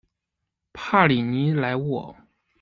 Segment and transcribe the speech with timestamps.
[0.73, 2.15] 帕里尼莱沃。